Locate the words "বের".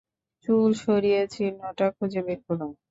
2.25-2.39